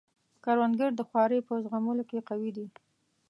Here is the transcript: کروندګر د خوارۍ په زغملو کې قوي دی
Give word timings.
کروندګر 0.43 0.91
د 0.95 1.01
خوارۍ 1.09 1.39
په 1.47 1.53
زغملو 1.63 2.03
کې 2.09 2.25
قوي 2.29 2.51
دی 2.57 2.67